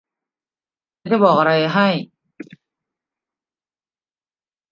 [0.99, 1.87] ฉันจะบอกอะไรให้